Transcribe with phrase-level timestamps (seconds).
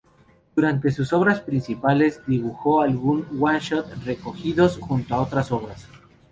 [0.55, 5.87] Durante sus obras principales, dibujó algún oneshot, recogidos junto a otras obras.